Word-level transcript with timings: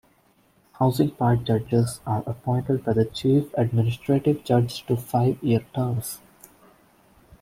Housing 0.79 1.11
Part 1.11 1.43
judges 1.43 1.99
are 2.07 2.23
appointed 2.25 2.83
by 2.83 2.93
the 2.93 3.05
Chief 3.05 3.53
Administrative 3.53 4.43
Judge 4.43 4.83
to 4.87 4.97
five-year 4.97 5.63
terms. 5.75 6.17